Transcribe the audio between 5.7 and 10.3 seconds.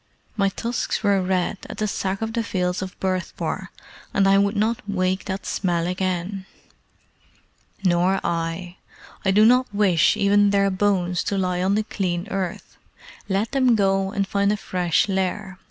again." "Nor I. I do not wish